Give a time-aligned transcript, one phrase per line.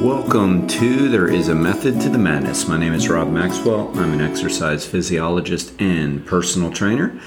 [0.00, 2.68] Welcome to There is a Method to the Madness.
[2.68, 3.90] My name is Rob Maxwell.
[3.98, 7.18] I'm an exercise physiologist and personal trainer.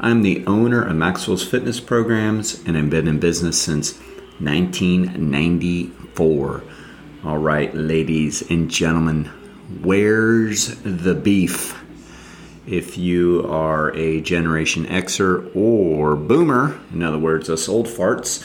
[0.00, 3.96] I'm the owner of Maxwell's Fitness Programs and I've been in business since
[4.40, 6.64] 1994.
[7.24, 9.26] All right, ladies and gentlemen,
[9.82, 11.80] where's the beef?
[12.66, 18.44] If you are a Generation Xer or Boomer, in other words, us old farts,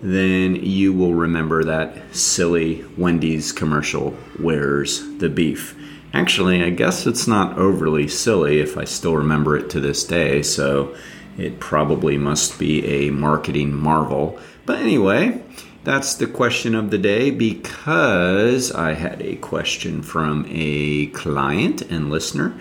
[0.00, 5.74] then you will remember that silly Wendy's commercial, Where's the Beef?
[6.12, 10.42] Actually, I guess it's not overly silly if I still remember it to this day,
[10.42, 10.94] so
[11.36, 14.38] it probably must be a marketing marvel.
[14.64, 15.42] But anyway,
[15.84, 22.10] that's the question of the day because I had a question from a client and
[22.10, 22.58] listener.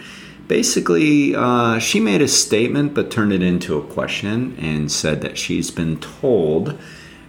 [0.48, 5.38] Basically, uh, she made a statement but turned it into a question and said that
[5.38, 6.78] she's been told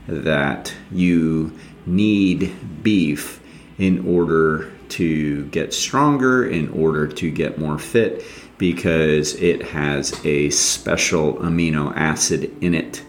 [0.08, 1.52] that you
[1.86, 3.40] need beef
[3.78, 8.24] in order to get stronger, in order to get more fit,
[8.58, 13.02] because it has a special amino acid in it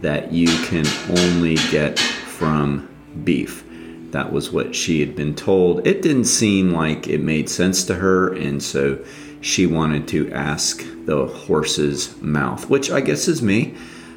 [0.00, 2.88] that you can only get from
[3.24, 3.64] beef.
[4.10, 5.86] That was what she had been told.
[5.86, 9.04] It didn't seem like it made sense to her, and so
[9.40, 13.74] she wanted to ask the horse's mouth, which I guess is me,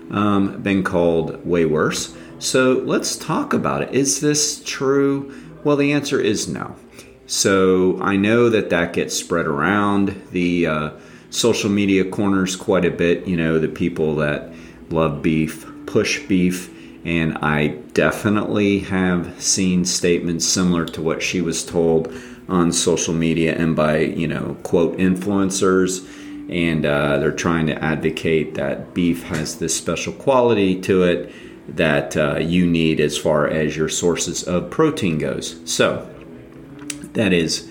[0.10, 2.16] um, been called way worse.
[2.42, 3.94] So let's talk about it.
[3.94, 5.32] Is this true?
[5.64, 6.76] Well, the answer is no.
[7.28, 10.90] So I know that that gets spread around the uh,
[11.30, 13.28] social media corners quite a bit.
[13.28, 14.52] You know, the people that
[14.90, 16.72] love beef push beef.
[17.06, 22.12] And I definitely have seen statements similar to what she was told
[22.50, 26.10] on social media and by, you know, quote, influencers.
[26.50, 31.32] And uh, they're trying to advocate that beef has this special quality to it
[31.68, 35.60] that uh, you need as far as your sources of protein goes.
[35.70, 36.10] So
[37.14, 37.70] that is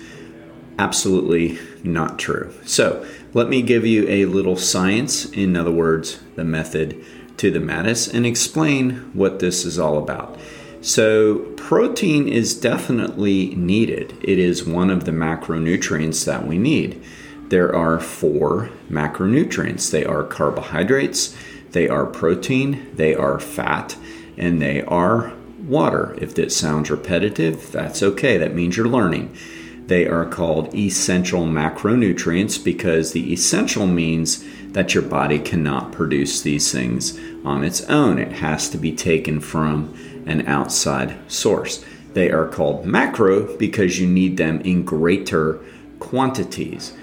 [0.79, 2.53] absolutely not true.
[2.65, 7.03] So let me give you a little science, in other words, the method
[7.37, 10.37] to the madness, and explain what this is all about.
[10.81, 14.17] So, protein is definitely needed.
[14.23, 17.01] It is one of the macronutrients that we need.
[17.49, 21.35] There are four macronutrients they are carbohydrates,
[21.71, 23.97] they are protein, they are fat,
[24.37, 26.15] and they are water.
[26.19, 28.37] If that sounds repetitive, that's okay.
[28.37, 29.35] That means you're learning.
[29.87, 36.71] They are called essential macronutrients because the essential means that your body cannot produce these
[36.71, 38.17] things on its own.
[38.17, 39.93] It has to be taken from
[40.25, 41.83] an outside source.
[42.13, 45.59] They are called macro because you need them in greater
[45.99, 46.93] quantities.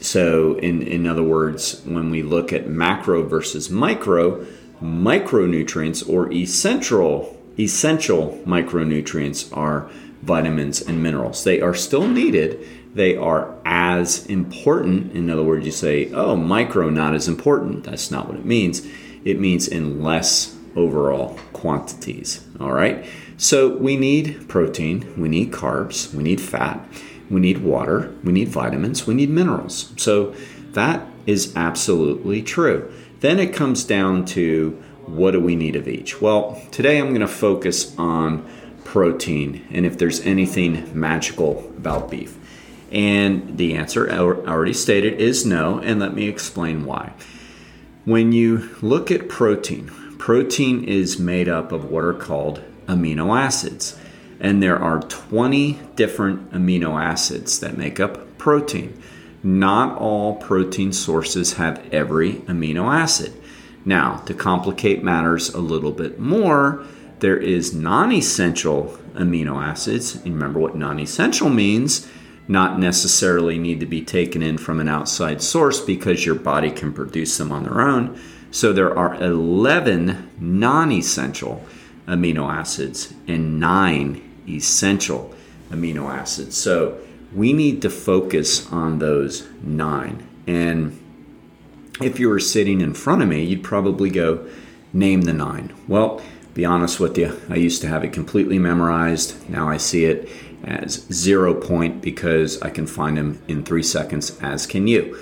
[0.00, 4.46] So, in, in other words, when we look at macro versus micro,
[4.80, 9.90] micronutrients or essential essential micronutrients are
[10.22, 11.44] vitamins and minerals.
[11.44, 12.66] They are still needed.
[12.94, 15.12] They are as important.
[15.12, 17.84] In other words, you say, oh, micro not as important.
[17.84, 18.86] That's not what it means.
[19.24, 22.44] It means in less overall quantities.
[22.60, 23.04] All right.
[23.36, 26.84] So we need protein, we need carbs, we need fat,
[27.30, 29.92] we need water, we need vitamins, we need minerals.
[29.96, 30.34] So
[30.72, 32.92] that is absolutely true.
[33.20, 36.20] Then it comes down to what do we need of each?
[36.20, 38.48] Well, today I'm going to focus on
[38.84, 42.36] protein and if there's anything magical about beef.
[42.90, 47.12] And the answer, already stated, is no, and let me explain why.
[48.06, 53.98] When you look at protein, protein is made up of what are called amino acids
[54.40, 59.00] and there are 20 different amino acids that make up protein.
[59.42, 63.32] Not all protein sources have every amino acid.
[63.84, 66.84] Now, to complicate matters a little bit more,
[67.20, 70.16] there is non essential amino acids.
[70.16, 72.08] And remember what non essential means
[72.48, 76.92] not necessarily need to be taken in from an outside source because your body can
[76.92, 78.18] produce them on their own.
[78.50, 81.64] So there are 11 non essential
[82.06, 85.34] amino acids and 9 essential
[85.70, 86.56] amino acids.
[86.56, 86.98] So
[87.34, 90.26] we need to focus on those nine.
[90.46, 90.98] And
[92.00, 94.48] if you were sitting in front of me, you'd probably go,
[94.92, 95.74] name the nine.
[95.86, 96.22] Well,
[96.54, 99.48] be honest with you, I used to have it completely memorized.
[99.48, 100.28] Now I see it
[100.64, 105.16] as zero point because I can find them in three seconds, as can you.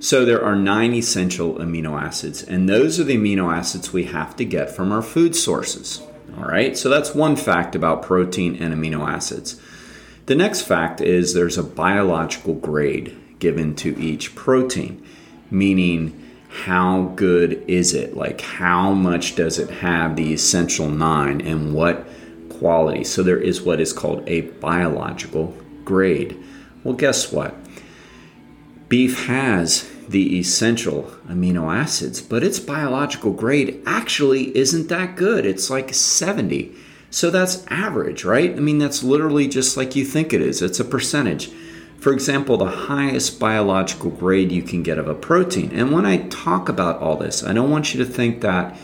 [0.00, 4.34] So there are nine essential amino acids, and those are the amino acids we have
[4.36, 6.02] to get from our food sources.
[6.42, 9.60] All right, so that's one fact about protein and amino acids.
[10.26, 15.06] The next fact is there's a biological grade given to each protein,
[15.52, 16.18] meaning
[16.48, 18.16] how good is it?
[18.16, 22.06] Like, how much does it have the essential nine, and what
[22.62, 23.02] quality.
[23.02, 25.52] So there is what is called a biological
[25.84, 26.40] grade.
[26.84, 27.56] Well, guess what?
[28.88, 35.46] Beef has the essential amino acids, but its biological grade actually isn't that good.
[35.46, 36.74] It's like 70.
[37.10, 38.50] So that's average, right?
[38.56, 40.62] I mean, that's literally just like you think it is.
[40.62, 41.50] It's a percentage.
[41.98, 45.70] For example, the highest biological grade you can get of a protein.
[45.72, 48.76] And when I talk about all this, I don't want you to think that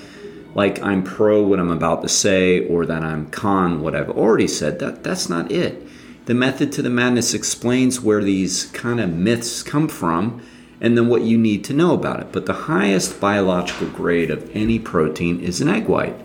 [0.55, 4.49] like I'm pro what I'm about to say or that I'm con what I've already
[4.49, 4.79] said.
[4.79, 5.87] That that's not it.
[6.27, 10.43] The method to the madness explains where these kind of myths come from
[10.81, 12.33] and then what you need to know about it.
[12.33, 16.17] But the highest biological grade of any protein is an egg white.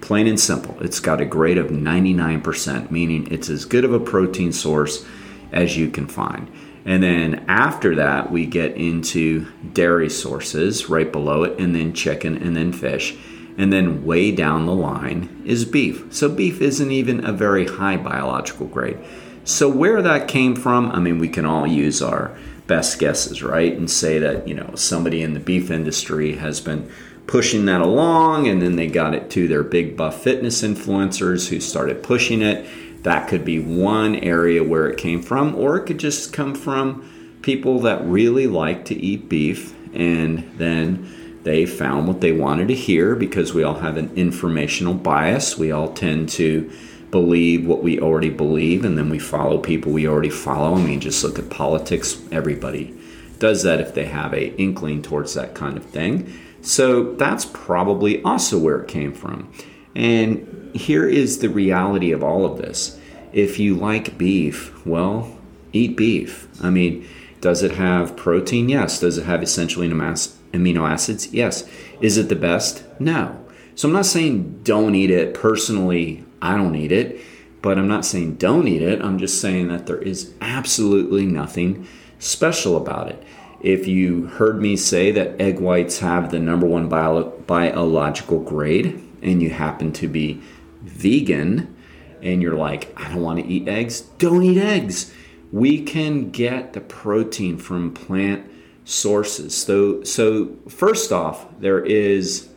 [0.00, 0.76] Plain and simple.
[0.80, 5.04] It's got a grade of 99%, meaning it's as good of a protein source
[5.52, 6.50] as you can find.
[6.84, 12.36] And then after that, we get into dairy sources right below it, and then chicken,
[12.36, 13.16] and then fish.
[13.56, 16.12] And then way down the line is beef.
[16.12, 18.98] So beef isn't even a very high biological grade.
[19.44, 22.36] So where that came from, I mean, we can all use our
[22.66, 23.76] best guesses, right?
[23.76, 26.88] And say that, you know, somebody in the beef industry has been
[27.26, 31.60] pushing that along and then they got it to their big buff fitness influencers who
[31.60, 32.66] started pushing it.
[33.02, 37.38] That could be one area where it came from, or it could just come from
[37.42, 41.08] people that really like to eat beef and then
[41.42, 45.58] they found what they wanted to hear because we all have an informational bias.
[45.58, 46.70] We all tend to
[47.12, 50.74] believe what we already believe and then we follow people we already follow.
[50.74, 52.20] I mean, just look at politics.
[52.32, 52.98] Everybody
[53.38, 56.32] does that if they have a inkling towards that kind of thing.
[56.62, 59.52] So that's probably also where it came from.
[59.94, 62.98] And here is the reality of all of this.
[63.32, 65.36] If you like beef, well,
[65.72, 66.48] eat beef.
[66.62, 67.06] I mean,
[67.40, 68.68] does it have protein?
[68.68, 69.00] Yes.
[69.00, 71.34] Does it have essentially amino acids?
[71.34, 71.68] Yes.
[72.00, 72.84] Is it the best?
[72.98, 73.44] No.
[73.74, 75.34] So I'm not saying don't eat it.
[75.34, 77.20] Personally, I don't eat it,
[77.62, 79.00] but I'm not saying don't eat it.
[79.00, 81.86] I'm just saying that there is absolutely nothing
[82.18, 83.22] special about it.
[83.60, 89.00] If you heard me say that egg whites have the number one bio- biological grade
[89.22, 90.42] and you happen to be
[90.82, 91.74] vegan
[92.20, 95.12] and you're like, I don't want to eat eggs, don't eat eggs.
[95.52, 98.50] We can get the protein from plant
[98.84, 99.54] sources.
[99.54, 102.48] So, so first off, there is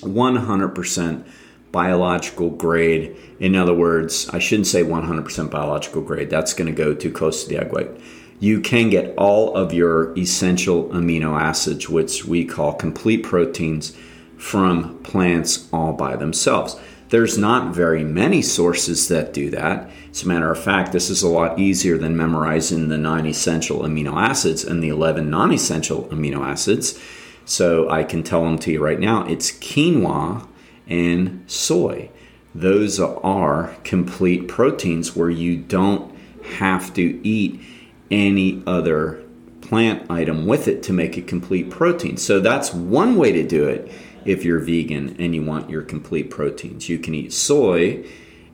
[0.00, 1.24] 100%
[1.72, 3.16] biological grade.
[3.38, 6.30] In other words, I shouldn't say 100% biological grade.
[6.30, 7.90] That's going to go too close to the egg white.
[8.40, 13.96] You can get all of your essential amino acids, which we call complete proteins,
[14.38, 16.74] from plants all by themselves.
[17.10, 19.90] There's not very many sources that do that.
[20.10, 23.80] As a matter of fact, this is a lot easier than memorizing the nine essential
[23.80, 26.98] amino acids and the 11 non essential amino acids.
[27.44, 30.46] So I can tell them to you right now it's quinoa
[30.90, 32.10] and soy.
[32.54, 36.14] Those are complete proteins where you don't
[36.56, 37.60] have to eat
[38.10, 39.22] any other
[39.60, 42.16] plant item with it to make a complete protein.
[42.16, 43.90] So that's one way to do it
[44.24, 46.88] if you're vegan and you want your complete proteins.
[46.88, 48.04] You can eat soy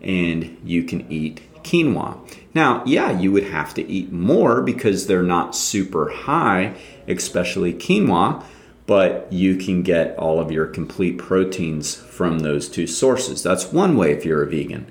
[0.02, 2.20] and you can eat quinoa.
[2.54, 6.74] Now, yeah, you would have to eat more because they're not super high,
[7.08, 8.44] especially quinoa
[8.86, 13.42] but you can get all of your complete proteins from those two sources.
[13.42, 14.90] That's one way if you're a vegan.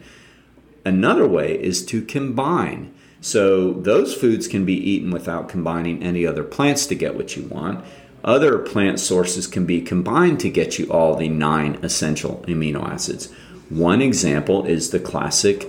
[0.83, 2.94] Another way is to combine.
[3.21, 7.44] So those foods can be eaten without combining any other plants to get what you
[7.44, 7.83] want.
[8.23, 13.31] Other plant sources can be combined to get you all the nine essential amino acids.
[13.69, 15.68] One example is the classic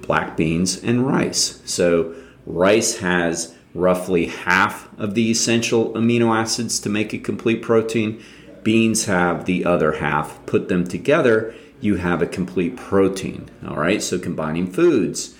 [0.00, 1.60] black beans and rice.
[1.64, 2.14] So
[2.46, 8.22] rice has roughly half of the essential amino acids to make a complete protein.
[8.62, 10.44] Beans have the other half.
[10.46, 13.48] Put them together, you have a complete protein.
[13.66, 15.34] All right, so combining foods.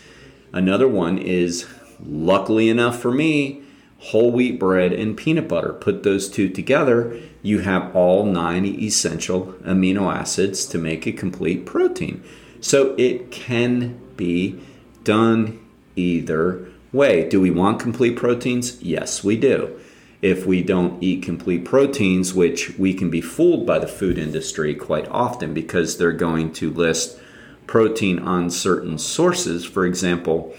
[0.52, 1.66] Another one is,
[2.04, 3.62] luckily enough for me,
[3.98, 5.72] whole wheat bread and peanut butter.
[5.72, 11.66] Put those two together, you have all nine essential amino acids to make a complete
[11.66, 12.22] protein.
[12.60, 14.60] So it can be
[15.04, 15.60] done
[15.96, 17.28] either way.
[17.28, 18.80] Do we want complete proteins?
[18.82, 19.78] Yes, we do.
[20.20, 24.74] If we don't eat complete proteins, which we can be fooled by the food industry
[24.74, 27.20] quite often because they're going to list
[27.66, 29.64] protein on certain sources.
[29.64, 30.54] For example,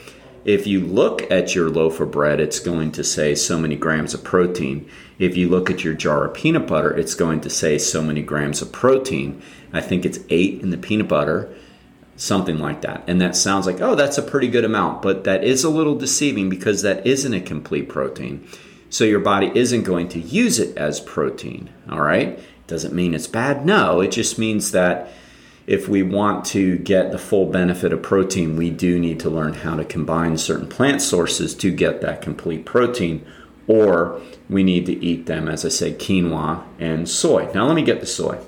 [0.46, 4.14] if you look at your loaf of bread, it's going to say so many grams
[4.14, 4.90] of protein.
[5.18, 8.22] If you look at your jar of peanut butter, it's going to say so many
[8.22, 9.42] grams of protein.
[9.74, 11.54] I think it's eight in the peanut butter
[12.20, 13.04] something like that.
[13.08, 15.96] And that sounds like, oh, that's a pretty good amount, but that is a little
[15.96, 18.46] deceiving because that isn't a complete protein.
[18.90, 22.38] So your body isn't going to use it as protein, all right?
[22.68, 23.66] Doesn't mean it's bad.
[23.66, 25.10] No, it just means that
[25.66, 29.54] if we want to get the full benefit of protein, we do need to learn
[29.54, 33.26] how to combine certain plant sources to get that complete protein,
[33.68, 37.50] or we need to eat them, as I say, quinoa and soy.
[37.54, 38.40] Now, let me get the soy.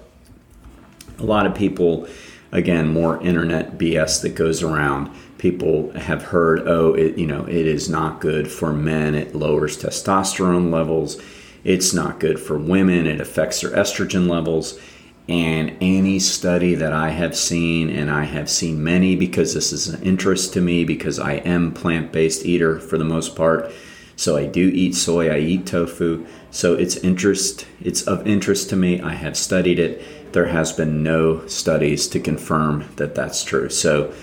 [1.19, 2.07] A lot of people,
[2.51, 5.11] again, more internet BS that goes around.
[5.37, 9.15] People have heard, oh, it, you know, it is not good for men.
[9.15, 11.21] It lowers testosterone levels.
[11.63, 13.07] It's not good for women.
[13.07, 14.79] It affects their estrogen levels
[15.27, 19.87] and any study that I have seen, and I have seen many because this is
[19.87, 23.71] an interest to me because I am plant-based eater for the most part.
[24.15, 26.25] So I do eat soy, I eat tofu.
[26.49, 28.99] So it's interest, it's of interest to me.
[28.99, 30.01] I have studied it.
[30.31, 33.69] There has been no studies to confirm that that's true.
[33.69, 34.13] So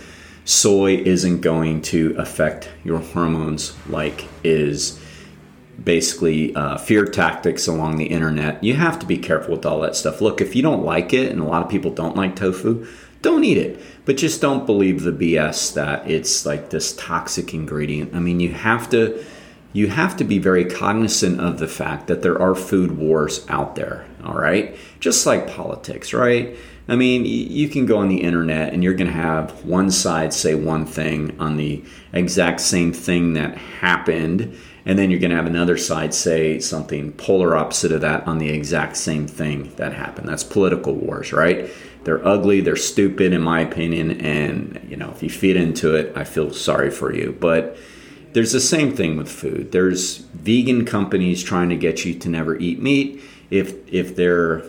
[0.45, 4.99] soy isn't going to affect your hormones like is
[5.83, 8.63] basically uh, fear tactics along the internet.
[8.65, 10.21] You have to be careful with all that stuff.
[10.21, 12.87] Look, if you don't like it, and a lot of people don't like tofu,
[13.23, 13.81] don't eat it.
[14.05, 18.15] But just don't believe the BS that it's like this toxic ingredient.
[18.15, 19.25] I mean, you have to
[19.73, 23.75] you have to be very cognizant of the fact that there are food wars out
[23.75, 24.77] there, all right?
[25.01, 26.57] Just like politics, right?
[26.89, 30.33] I mean, you can go on the internet and you're going to have one side
[30.33, 31.85] say one thing on the
[32.15, 34.57] exact same thing that happened
[34.89, 38.39] and then you're going to have another side say something polar opposite of that on
[38.39, 40.27] the exact same thing that happened.
[40.27, 41.69] That's political wars, right?
[42.05, 44.19] They're ugly, they're stupid, in my opinion.
[44.23, 47.37] And, you know, if you feed into it, I feel sorry for you.
[47.39, 47.77] But
[48.33, 49.73] there's the same thing with food.
[49.73, 53.23] There's vegan companies trying to get you to never eat meat.
[53.51, 54.65] If, if their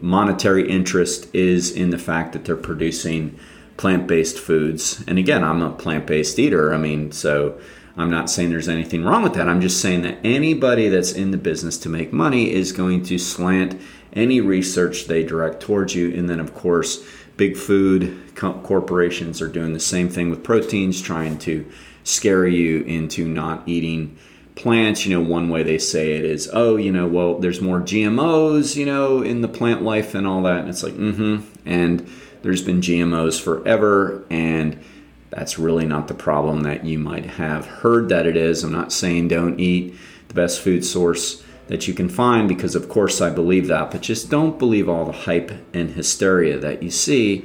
[0.00, 3.38] monetary interest is in the fact that they're producing
[3.76, 6.72] plant based foods, and again, I'm a plant based eater.
[6.72, 7.60] I mean, so
[7.96, 9.48] I'm not saying there's anything wrong with that.
[9.48, 13.18] I'm just saying that anybody that's in the business to make money is going to
[13.18, 13.80] slant
[14.12, 16.12] any research they direct towards you.
[16.14, 17.04] And then, of course,
[17.36, 21.66] big food corporations are doing the same thing with proteins, trying to
[22.04, 24.16] scare you into not eating
[24.54, 25.06] plants.
[25.06, 28.76] You know, one way they say it is, oh, you know, well, there's more GMOs,
[28.76, 30.60] you know, in the plant life and all that.
[30.60, 31.40] And it's like, mm hmm.
[31.64, 32.08] And
[32.42, 34.24] there's been GMOs forever.
[34.30, 34.78] And
[35.30, 38.62] that's really not the problem that you might have heard that it is.
[38.62, 39.94] I'm not saying don't eat
[40.28, 44.02] the best food source that you can find because, of course, I believe that, but
[44.02, 47.44] just don't believe all the hype and hysteria that you see.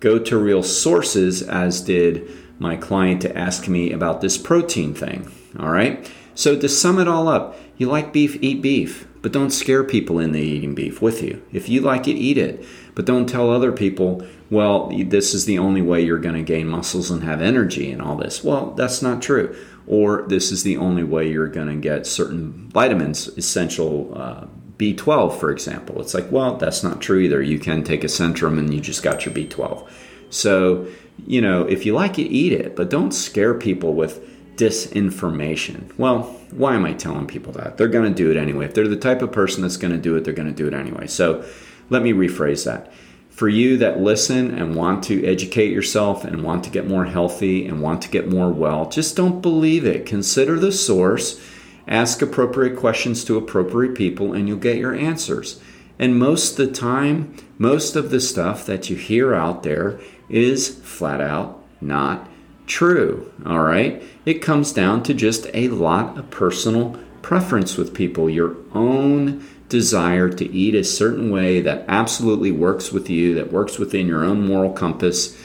[0.00, 5.30] Go to real sources, as did my client to ask me about this protein thing.
[5.58, 6.10] All right.
[6.34, 10.18] So, to sum it all up, you like beef, eat beef, but don't scare people
[10.18, 11.42] into eating beef with you.
[11.52, 15.58] If you like it, eat it, but don't tell other people well, this is the
[15.58, 18.42] only way you're going to gain muscles and have energy and all this.
[18.42, 19.54] Well, that's not true.
[19.86, 24.46] Or this is the only way you're going to get certain vitamins, essential uh,
[24.78, 26.00] B12, for example.
[26.00, 27.42] It's like, well, that's not true either.
[27.42, 29.86] You can take a Centrum and you just got your B12.
[30.30, 30.86] So,
[31.26, 35.96] you know, if you like it, eat it, but don't scare people with disinformation.
[35.98, 37.76] Well, why am I telling people that?
[37.76, 38.66] They're going to do it anyway.
[38.66, 40.66] If they're the type of person that's going to do it, they're going to do
[40.66, 41.06] it anyway.
[41.06, 41.44] So
[41.90, 42.92] let me rephrase that
[43.38, 47.68] for you that listen and want to educate yourself and want to get more healthy
[47.68, 50.04] and want to get more well, just don't believe it.
[50.04, 51.40] Consider the source,
[51.86, 55.60] ask appropriate questions to appropriate people, and you'll get your answers.
[56.00, 60.68] And most of the time, most of the stuff that you hear out there is
[60.68, 62.28] flat out not
[62.66, 63.32] true.
[63.46, 64.02] All right?
[64.24, 70.28] It comes down to just a lot of personal preference with people, your own desire
[70.30, 74.46] to eat a certain way that absolutely works with you, that works within your own
[74.46, 75.36] moral compass,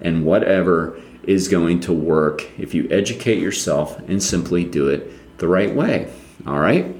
[0.00, 5.48] and whatever is going to work if you educate yourself and simply do it the
[5.48, 6.12] right way.
[6.46, 6.94] All right?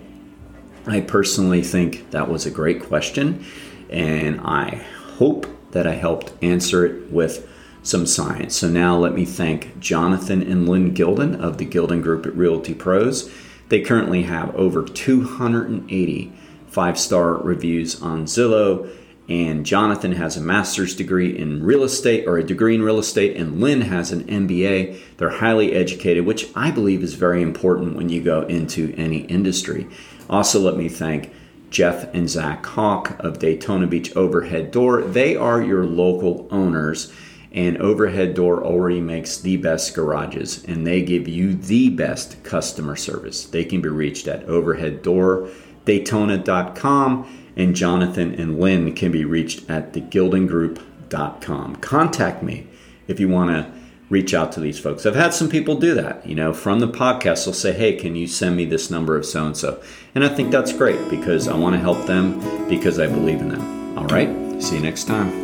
[0.87, 3.45] I personally think that was a great question,
[3.91, 4.85] and I
[5.17, 7.49] hope that I helped answer it with
[7.83, 8.57] some science.
[8.57, 12.75] So now let me thank Jonathan and Lynn Gilden of the Gilden Group at Realty
[12.75, 13.31] Pros.
[13.69, 16.33] They currently have over 280
[16.73, 18.91] five star reviews on Zillow.
[19.29, 23.37] And Jonathan has a master's degree in real estate or a degree in real estate,
[23.37, 24.99] and Lynn has an MBA.
[25.17, 29.87] They're highly educated, which I believe is very important when you go into any industry.
[30.29, 31.33] Also, let me thank
[31.73, 35.05] Jeff and Zach Hawk of Daytona Beach Overhead Door.
[35.05, 37.11] They are your local owners,
[37.51, 42.95] and Overhead Door already makes the best garages, and they give you the best customer
[42.95, 43.47] service.
[43.47, 51.77] They can be reached at overheaddoordaytona.com, and Jonathan and Lynn can be reached at thegildengroup.com.
[51.77, 52.67] Contact me
[53.09, 53.73] if you want to
[54.13, 55.07] reach out to these folks.
[55.07, 57.47] I've had some people do that, you know, from the podcast.
[57.47, 59.83] They'll say, hey, can you send me this number of so and so?
[60.15, 62.39] And I think that's great because I want to help them
[62.69, 63.99] because I believe in them.
[63.99, 65.42] All right, see you next time.